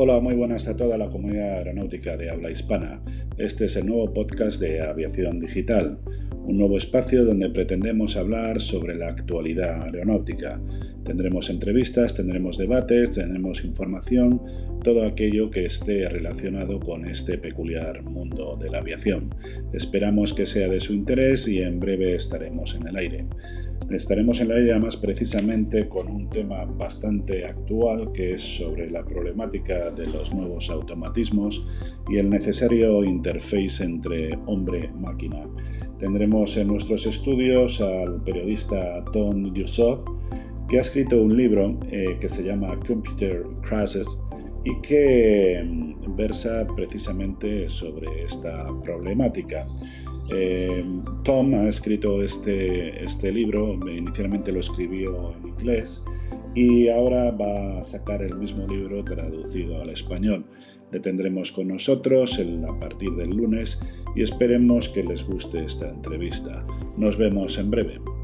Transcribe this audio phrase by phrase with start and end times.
[0.00, 3.00] Hola, muy buenas a toda la comunidad aeronáutica de habla hispana.
[3.36, 5.98] Este es el nuevo podcast de Aviación Digital,
[6.44, 10.60] un nuevo espacio donde pretendemos hablar sobre la actualidad aeronáutica.
[11.04, 14.40] Tendremos entrevistas, tendremos debates, tendremos información,
[14.84, 19.30] todo aquello que esté relacionado con este peculiar mundo de la aviación.
[19.72, 23.26] Esperamos que sea de su interés y en breve estaremos en el aire.
[23.90, 29.02] Estaremos en el aire más precisamente con un tema bastante actual que es sobre la
[29.02, 31.66] problemática de los nuevos automatismos
[32.10, 35.46] y el necesario interface entre hombre-máquina.
[35.98, 40.00] Tendremos en nuestros estudios al periodista Tom Yusuf,
[40.68, 44.06] que ha escrito un libro eh, que se llama Computer Crashes
[44.64, 49.64] y que mm, versa precisamente sobre esta problemática.
[50.30, 50.84] Eh,
[51.24, 56.04] Tom ha escrito este, este libro, inicialmente lo escribió en inglés
[56.54, 60.44] y ahora va a sacar el mismo libro traducido al español.
[60.92, 63.80] Le tendremos con nosotros a partir del lunes
[64.14, 66.66] y esperemos que les guste esta entrevista.
[66.96, 68.17] Nos vemos en breve.